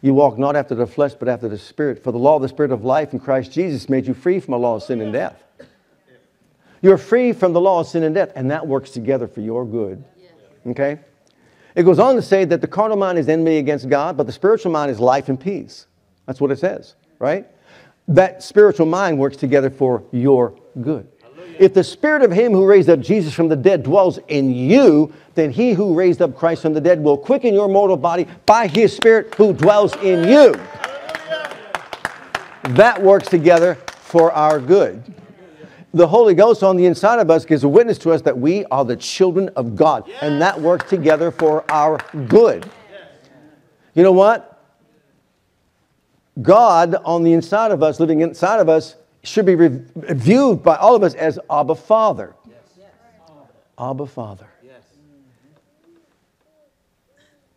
[0.00, 2.02] You walk not after the flesh, but after the Spirit.
[2.02, 4.52] For the law of the Spirit of life in Christ Jesus made you free from
[4.52, 5.42] the law of sin and death.
[6.80, 9.64] You're free from the law of sin and death, and that works together for your
[9.64, 10.04] good.
[10.66, 11.00] Okay?
[11.74, 14.32] It goes on to say that the carnal mind is enemy against God, but the
[14.32, 15.86] spiritual mind is life and peace.
[16.26, 17.46] That's what it says, right?
[18.08, 21.06] that spiritual mind works together for your good.
[21.58, 25.12] If the spirit of him who raised up Jesus from the dead dwells in you,
[25.34, 28.66] then he who raised up Christ from the dead will quicken your mortal body by
[28.66, 30.54] his spirit who dwells in you.
[32.74, 35.02] That works together for our good.
[35.94, 38.64] The Holy Ghost on the inside of us gives a witness to us that we
[38.66, 42.70] are the children of God, and that works together for our good.
[43.94, 44.62] You know what?
[46.40, 50.76] God on the inside of us, living inside of us, should be re- viewed by
[50.76, 52.34] all of us as Abba Father.
[52.46, 52.86] Yes.
[53.78, 54.48] Abba Father.
[54.62, 54.82] Yes.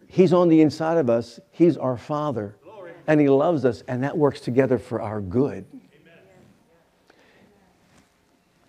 [0.08, 2.56] He's on the inside of us, He's our Father,
[3.08, 5.66] and He loves us, and that works together for our good.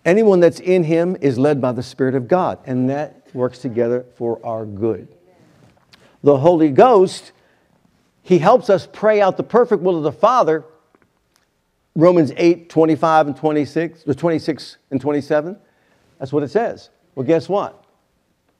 [0.05, 4.05] Anyone that's in Him is led by the Spirit of God, and that works together
[4.15, 5.07] for our good.
[6.23, 7.31] The Holy Ghost
[8.23, 10.63] he helps us pray out the perfect will of the Father.
[11.95, 15.57] Romans 8, 25 and 26, or 26 and 27.
[16.19, 16.89] That's what it says.
[17.15, 17.83] Well, guess what?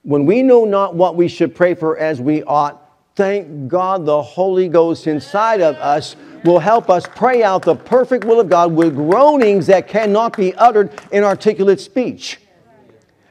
[0.04, 2.80] When we know not what we should pray for as we ought,
[3.16, 8.26] thank God the Holy Ghost inside of us will help us pray out the perfect
[8.26, 12.40] will of God with groanings that cannot be uttered in articulate speech.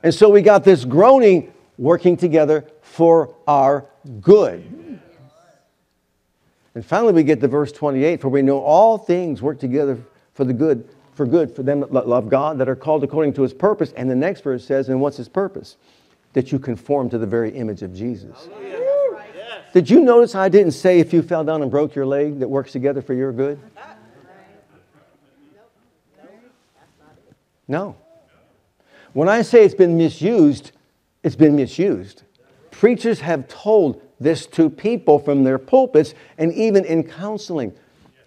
[0.03, 3.87] And so we got this groaning working together for our
[4.21, 4.82] good.
[6.75, 9.99] And finally, we get to verse 28 For we know all things work together
[10.35, 13.43] for the good, for good, for them that love God, that are called according to
[13.43, 13.93] his purpose.
[13.97, 15.77] And the next verse says, And what's his purpose?
[16.33, 18.49] That you conform to the very image of Jesus.
[19.73, 22.49] Did you notice I didn't say if you fell down and broke your leg that
[22.49, 23.59] works together for your good?
[27.69, 27.97] No.
[29.13, 30.73] When I say it's been misused,
[31.23, 32.23] it's been misused.
[32.71, 37.73] Preachers have told this to people from their pulpits and even in counseling.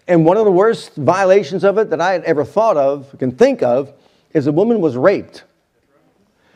[0.08, 3.32] And one of the worst violations of it that I had ever thought of, can
[3.32, 3.92] think of,
[4.32, 5.44] is a woman was raped.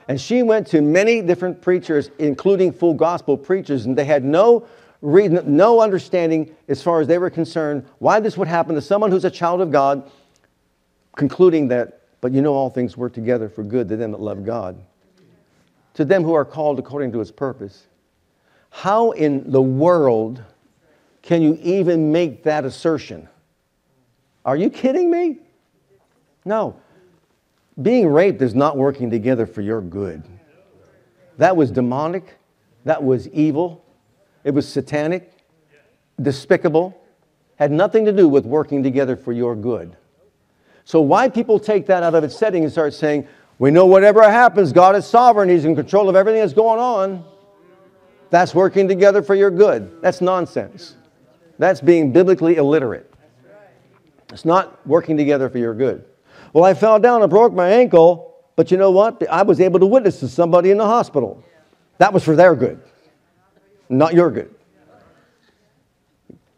[0.07, 4.67] And she went to many different preachers, including full gospel preachers, and they had no
[5.03, 9.11] reason, no understanding as far as they were concerned why this would happen to someone
[9.11, 10.11] who's a child of God,
[11.17, 14.45] concluding that, but you know all things work together for good to them that love
[14.45, 14.79] God,
[15.95, 17.87] to them who are called according to his purpose.
[18.71, 20.43] How in the world
[21.23, 23.29] can you even make that assertion?
[24.45, 25.39] Are you kidding me?
[26.45, 26.81] No.
[27.81, 30.23] Being raped is not working together for your good.
[31.37, 32.39] That was demonic.
[32.85, 33.85] That was evil.
[34.45, 35.33] It was satanic,
[36.21, 36.99] despicable,
[37.57, 39.97] had nothing to do with working together for your good.
[40.85, 44.23] So, why people take that out of its setting and start saying, we know whatever
[44.23, 47.23] happens, God is sovereign, He's in control of everything that's going on.
[48.31, 50.01] That's working together for your good.
[50.03, 50.97] That's nonsense.
[51.59, 53.13] That's being biblically illiterate.
[54.33, 56.05] It's not working together for your good.
[56.53, 59.23] Well, I fell down and broke my ankle, but you know what?
[59.29, 61.45] I was able to witness to somebody in the hospital.
[61.99, 62.81] That was for their good,
[63.89, 64.55] not your good.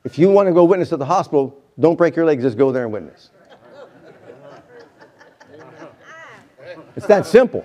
[0.04, 2.70] If you want to go witness at the hospital, don't break your legs, just go
[2.70, 3.30] there and witness.
[6.94, 7.64] It's that simple.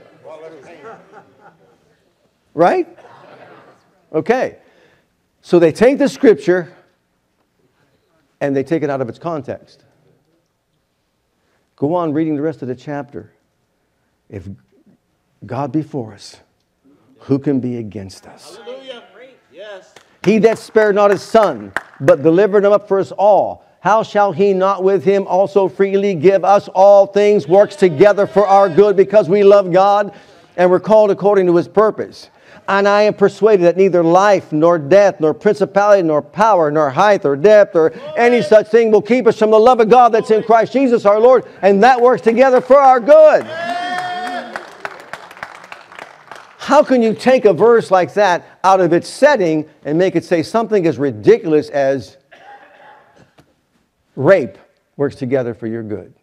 [2.54, 2.97] Right?
[4.14, 4.58] Okay.
[5.42, 6.74] So they take the scripture
[8.42, 9.84] and they take it out of its context.
[11.76, 13.32] Go on reading the rest of the chapter.
[14.30, 14.48] If
[15.46, 16.38] God be for us,
[17.20, 18.58] who can be against us?
[18.58, 19.04] Hallelujah.
[19.52, 19.94] Yes.
[20.24, 24.32] He that spared not his son, but delivered him up for us all, how shall
[24.32, 28.98] he not with him also freely give us all things, works together for our good
[28.98, 30.14] because we love God
[30.58, 32.30] and we're called according to his purpose?
[32.70, 37.24] And I am persuaded that neither life, nor death, nor principality, nor power, nor height,
[37.24, 40.32] or depth, or any such thing will keep us from the love of God that's
[40.32, 41.46] in Christ Jesus our Lord.
[41.62, 43.46] And that works together for our good.
[46.58, 50.26] How can you take a verse like that out of its setting and make it
[50.26, 52.18] say something as ridiculous as
[54.18, 54.58] rape
[54.98, 56.14] works together for your good?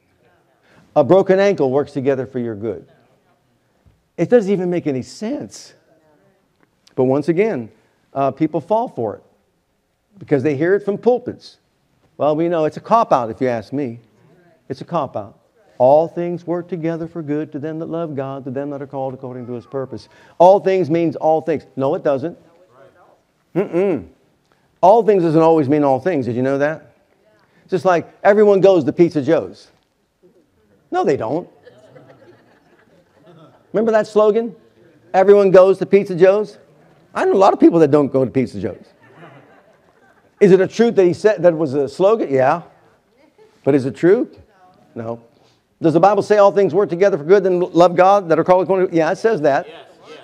[0.95, 2.87] A broken ankle works together for your good.
[4.19, 5.73] It doesn't even make any sense.
[6.95, 7.71] But once again,
[8.13, 9.23] uh, people fall for it
[10.19, 11.59] because they hear it from pulpits.
[12.17, 14.01] Well, we know it's a cop out, if you ask me.
[14.69, 15.39] It's a cop out.
[15.79, 18.87] All things work together for good to them that love God, to them that are
[18.87, 20.09] called according to his purpose.
[20.39, 21.67] All things means all things.
[21.75, 22.39] No, it doesn't.
[23.57, 24.07] Mm-mm.
[24.81, 26.27] All things doesn't always mean all things.
[26.27, 26.95] Did you know that?
[27.69, 29.71] Just like everyone goes to Pizza Joe's.
[30.91, 31.49] No, they don't.
[33.73, 34.55] Remember that slogan?
[35.13, 36.59] Everyone goes to Pizza Joe's?
[37.15, 38.87] I know a lot of people that don't go to Pizza Joe's.
[40.41, 42.33] Is it a truth that he said that was a slogan?
[42.33, 42.63] Yeah.
[43.63, 44.31] But is it true?
[44.95, 45.23] No.
[45.81, 48.45] Does the Bible say all things work together for good and love God that are
[48.45, 48.95] called according to?
[48.95, 49.67] Yeah, it says that.
[49.67, 50.19] Yes, yes.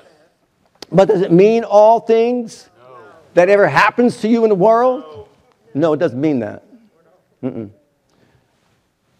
[0.90, 2.96] But does it mean all things no.
[3.34, 5.28] that ever happens to you in the world?
[5.74, 6.64] No, it doesn't mean that.
[7.42, 7.70] Mm-mm.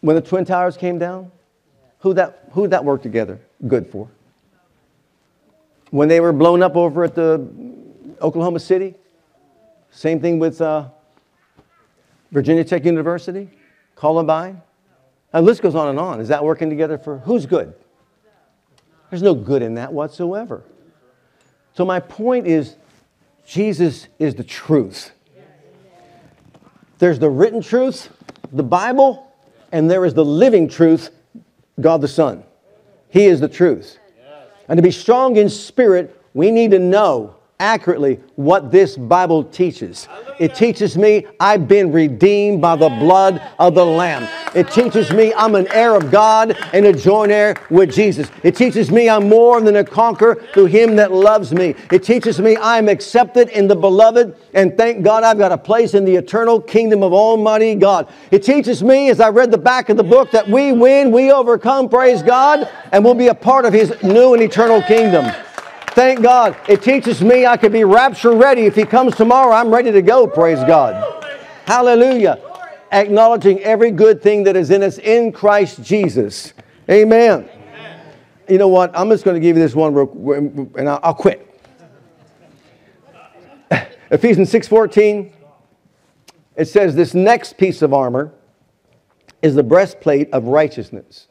[0.01, 1.31] When the Twin Towers came down,
[2.01, 4.09] who that, who that work together good for?
[5.91, 7.47] When they were blown up over at the
[8.23, 8.95] Oklahoma City,
[9.91, 10.89] same thing with uh,
[12.31, 13.51] Virginia Tech University,
[13.97, 14.63] Columbine.
[15.33, 16.21] And the list goes on and on.
[16.21, 17.75] Is that working together for who's good?
[19.11, 20.63] There's no good in that whatsoever.
[21.75, 22.77] So, my point is
[23.47, 25.13] Jesus is the truth.
[26.99, 28.11] There's the written truth,
[28.53, 29.33] the Bible,
[29.73, 31.11] and there is the living truth,
[31.81, 32.45] God the Son.
[33.09, 34.00] He is the truth.
[34.71, 40.09] And to be strong in spirit, we need to know accurately what this Bible teaches.
[40.41, 44.27] It teaches me I've been redeemed by the blood of the Lamb.
[44.55, 48.29] It teaches me I'm an heir of God and a joint heir with Jesus.
[48.43, 51.77] It teaches me I'm more than a conqueror through Him that loves me.
[51.93, 55.95] It teaches me I'm accepted in the beloved, and thank God I've got a place
[55.95, 58.13] in the eternal kingdom of Almighty God.
[58.31, 61.31] It teaches me, as I read the back of the book, that we win, we
[61.31, 65.31] overcome, praise God, and we'll be a part of His new and eternal kingdom.
[65.93, 66.57] Thank God.
[66.69, 68.63] It teaches me I could be rapture ready.
[68.63, 70.27] If He comes tomorrow, I'm ready to go.
[70.27, 71.25] Praise God.
[71.67, 72.41] Hallelujah.
[72.93, 76.53] Acknowledging every good thing that is in us in Christ Jesus.
[76.89, 77.49] Amen.
[78.49, 78.91] You know what?
[78.97, 81.47] I'm just going to give you this one, real, and I'll, I'll quit.
[84.11, 85.33] Ephesians 6:14.
[86.57, 88.33] It says, "This next piece of armor
[89.43, 91.29] is the breastplate of righteousness."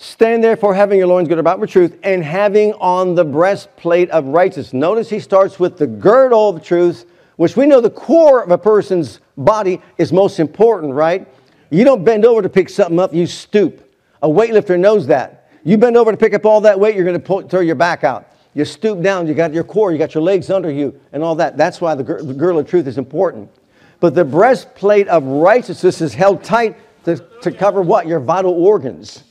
[0.00, 4.26] Stand therefore, having your loins girded about with truth, and having on the breastplate of
[4.26, 4.72] righteousness.
[4.72, 8.58] Notice he starts with the girdle of truth, which we know the core of a
[8.58, 11.26] person's body is most important, right?
[11.70, 13.92] You don't bend over to pick something up, you stoop.
[14.22, 15.50] A weightlifter knows that.
[15.64, 18.04] You bend over to pick up all that weight, you're going to throw your back
[18.04, 18.30] out.
[18.54, 21.34] You stoop down, you got your core, you got your legs under you, and all
[21.34, 21.56] that.
[21.56, 23.50] That's why the girdle of truth is important.
[23.98, 28.06] But the breastplate of righteousness is held tight to, to cover what?
[28.06, 29.24] Your vital organs.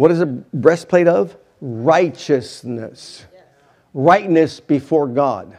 [0.00, 1.36] What is a breastplate of?
[1.60, 3.26] Righteousness.
[3.92, 5.58] Rightness before God.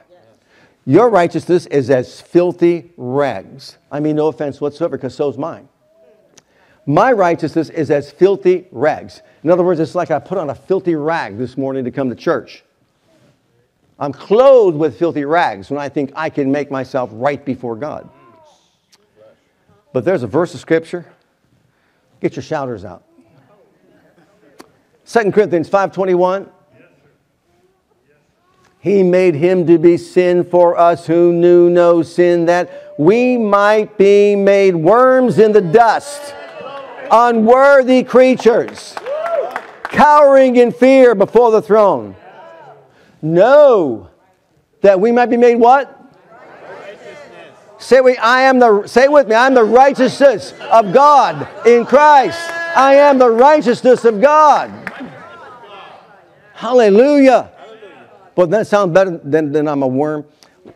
[0.83, 3.77] Your righteousness is as filthy rags.
[3.91, 5.69] I mean, no offense whatsoever, because so's mine.
[6.87, 9.21] My righteousness is as filthy rags.
[9.43, 12.09] In other words, it's like I put on a filthy rag this morning to come
[12.09, 12.63] to church.
[13.99, 18.09] I'm clothed with filthy rags when I think I can make myself right before God.
[18.09, 18.93] Mm.
[19.93, 21.05] But there's a verse of scripture.
[22.21, 23.03] Get your shouters out.
[25.11, 26.47] 2 Corinthians 5.21.
[28.79, 33.97] He made him to be sin for us who knew no sin, that we might
[33.97, 36.33] be made worms in the dust,
[37.11, 38.95] unworthy creatures,
[39.83, 42.15] cowering in fear before the throne.
[43.21, 44.09] No,
[44.79, 45.97] that we might be made what?
[47.79, 51.85] Say we, I am the say with me, I am the righteousness of God in
[51.85, 52.39] Christ.
[52.77, 54.80] I am the righteousness of God.
[56.61, 57.49] Hallelujah.
[58.35, 60.25] But that sounds better than, than I'm a worm.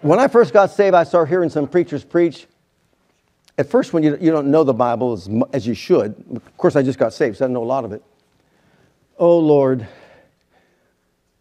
[0.02, 2.48] When I first got saved, I started hearing some preachers preach.
[3.60, 6.76] At first, when you, you don't know the Bible as, as you should, of course,
[6.76, 8.04] I just got saved, so I know a lot of it.
[9.20, 9.88] Oh, Lord,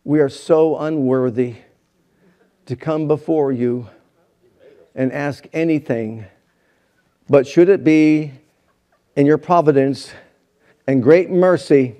[0.04, 1.54] we are so unworthy
[2.66, 3.88] to come before you
[4.94, 6.26] and ask anything,
[7.30, 8.32] but should it be
[9.16, 10.12] in your providence
[10.86, 11.96] and great mercy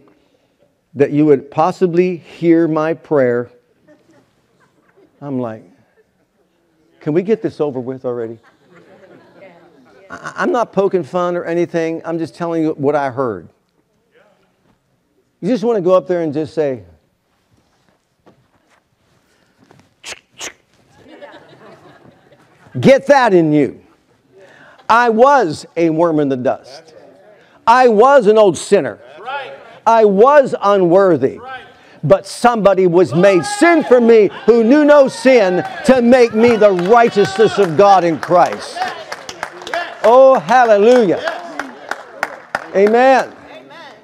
[0.94, 3.50] that you would possibly hear my prayer,
[5.20, 5.64] I'm like,
[7.00, 8.38] can we get this over with already?
[10.10, 12.00] I'm not poking fun or anything.
[12.04, 13.48] I'm just telling you what I heard.
[15.40, 16.84] You just want to go up there and just say,
[22.80, 23.80] Get that in you.
[24.88, 26.94] I was a worm in the dust.
[27.66, 28.98] I was an old sinner.
[29.86, 31.40] I was unworthy.
[32.02, 36.70] But somebody was made sin for me who knew no sin to make me the
[36.70, 38.76] righteousness of God in Christ.
[40.02, 41.18] Oh, hallelujah.
[42.76, 43.34] Amen.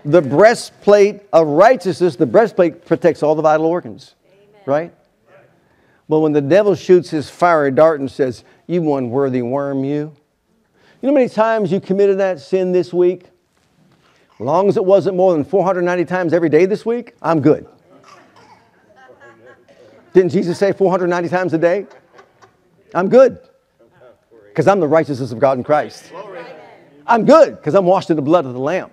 [0.07, 4.15] The breastplate of righteousness, the breastplate protects all the vital organs,
[4.65, 4.95] right?
[6.09, 10.17] But when the devil shoots his fiery dart and says, You unworthy worm, you.
[11.03, 13.27] You know how many times you committed that sin this week?
[14.41, 17.69] Long as it wasn't more than 490 times every day this week, I'm good.
[20.15, 21.87] Didn't Jesus say 490 times a day?
[22.95, 23.39] I'm good.
[24.49, 26.11] Because I'm the righteousness of God in Christ.
[27.07, 28.91] I'm good because I'm washed in the blood of the Lamb.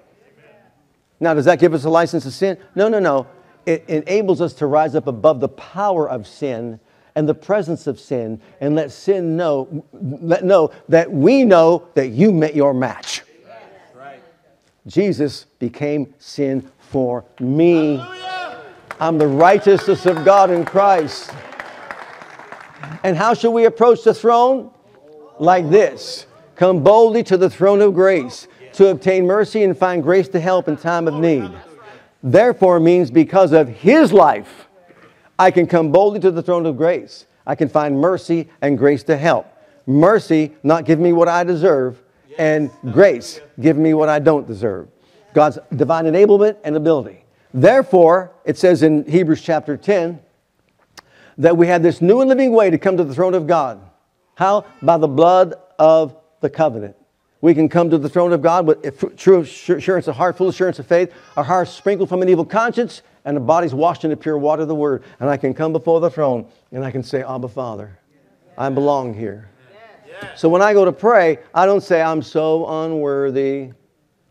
[1.22, 2.58] Now, does that give us a license to sin?
[2.76, 3.26] No, no, no.
[3.66, 6.80] It enables us to rise up above the power of sin
[7.16, 12.10] and the presence of sin and let sin know, let know that we know that
[12.10, 13.24] you met your match.
[14.88, 18.04] Jesus became sin for me.
[19.00, 21.32] I'm the righteousness of God in Christ.
[23.04, 24.72] And how should we approach the throne?
[25.40, 26.26] Like this
[26.56, 30.68] Come boldly to the throne of grace to obtain mercy and find grace to help
[30.68, 31.52] in time of need.
[32.24, 34.68] Therefore, means because of his life
[35.38, 37.26] I can come boldly to the throne of grace.
[37.46, 39.46] I can find mercy and grace to help.
[39.86, 42.02] Mercy, not give me what I deserve,
[42.38, 44.88] and grace, give me what I don't deserve.
[45.34, 47.24] God's divine enablement and ability.
[47.54, 50.20] Therefore, it says in Hebrews chapter 10
[51.38, 53.82] that we have this new and living way to come to the throne of God.
[54.36, 54.66] How?
[54.82, 56.96] By the blood of the covenant.
[57.42, 60.80] We can come to the throne of God with true assurance of heart, full assurance
[60.80, 64.18] of faith, our hearts sprinkled from an evil conscience, and the body's washed in the
[64.18, 65.04] pure water of the Word.
[65.20, 68.00] And I can come before the throne and I can say, Abba, Father,
[68.58, 69.50] I belong here.
[70.36, 73.72] So when I go to pray, I don't say, I'm so unworthy.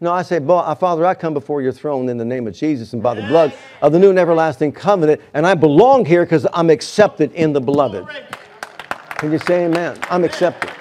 [0.01, 2.93] No, I say, uh, Father, I come before your throne in the name of Jesus
[2.93, 6.47] and by the blood of the new and everlasting covenant, and I belong here because
[6.53, 8.07] I'm accepted in the beloved.
[9.17, 9.99] Can you say amen?
[10.11, 10.76] I'm accepted.